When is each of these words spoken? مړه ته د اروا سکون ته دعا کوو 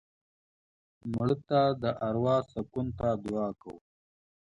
مړه 1.11 1.35
ته 1.47 1.61
د 1.81 1.83
اروا 2.07 2.37
سکون 2.51 2.87
ته 2.99 3.07
دعا 3.23 3.47
کوو 3.61 3.79